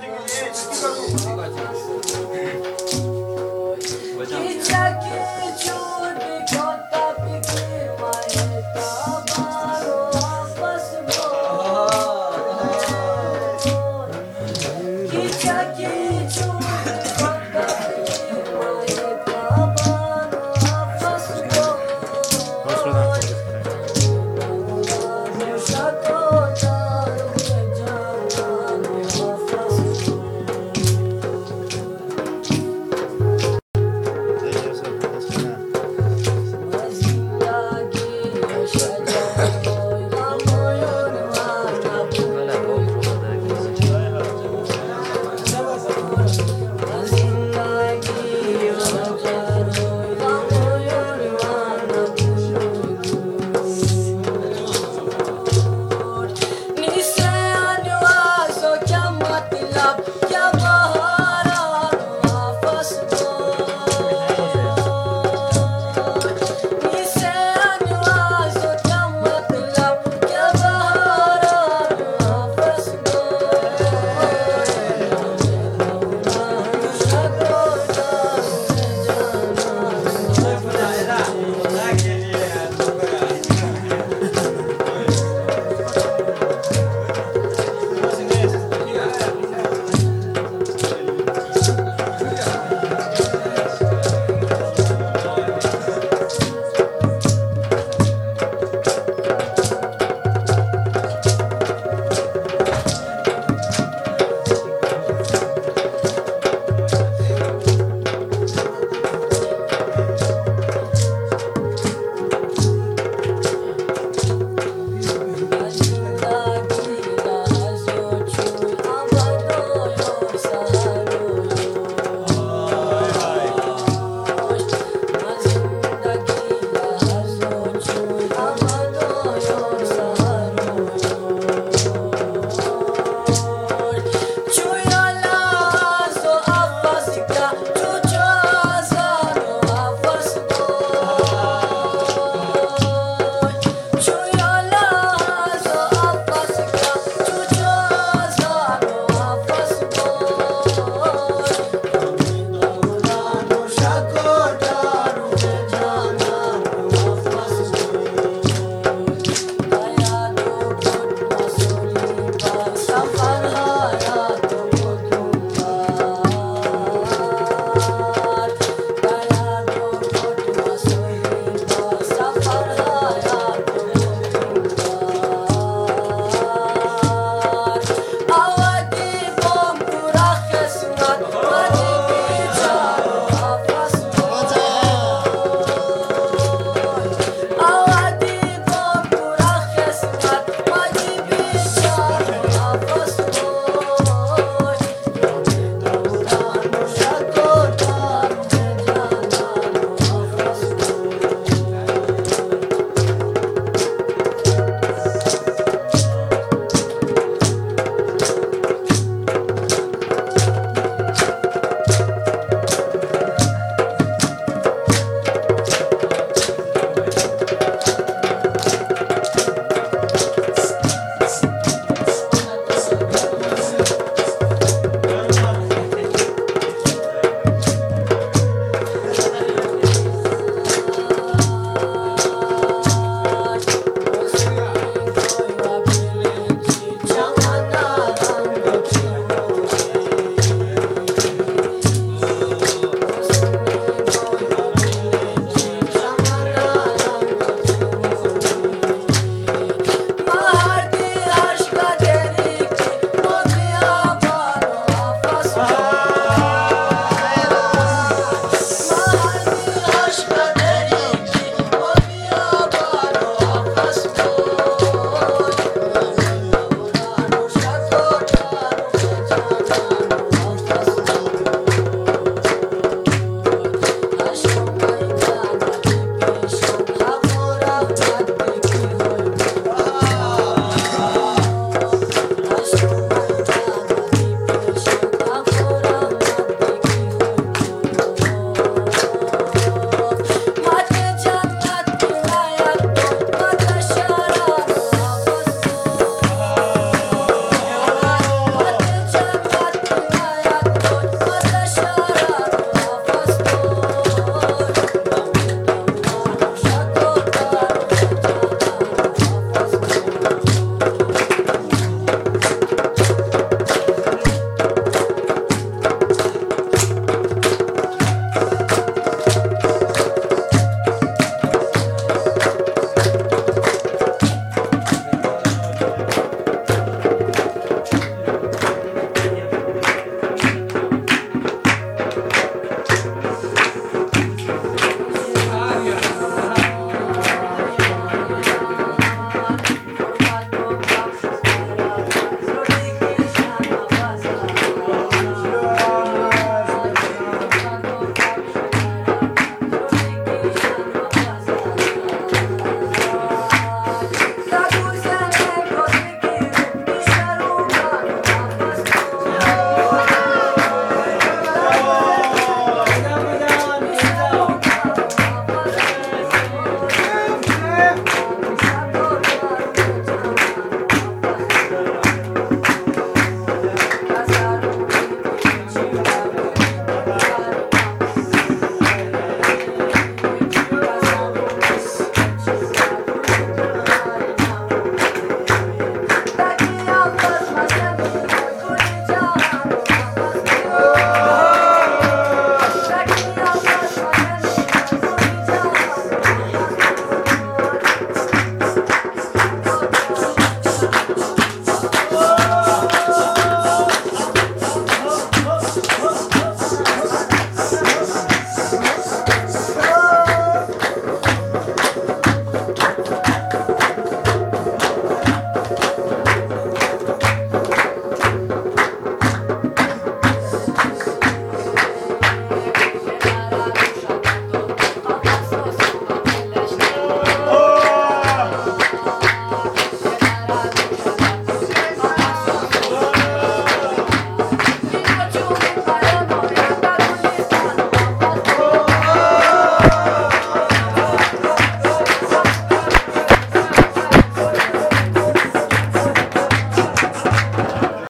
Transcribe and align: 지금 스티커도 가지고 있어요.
지금 0.00 0.16
스티커도 0.26 1.36
가지고 1.36 2.00
있어요. 2.00 2.13